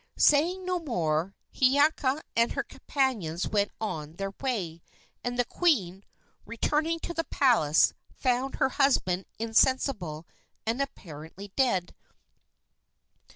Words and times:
Saying 0.17 0.65
no 0.65 0.79
more, 0.79 1.35
Hiiaka 1.53 2.23
and 2.35 2.53
her 2.53 2.63
companions 2.63 3.47
went 3.47 3.69
on 3.79 4.13
their 4.15 4.31
way, 4.41 4.81
and 5.23 5.37
the 5.37 5.45
queen, 5.45 6.03
returning 6.43 6.99
to 7.01 7.13
the 7.13 7.25
palace, 7.25 7.93
found 8.11 8.55
her 8.55 8.69
husband 8.69 9.27
insensible 9.37 10.25
and 10.65 10.81
apparently 10.81 11.49
dead. 11.55 11.93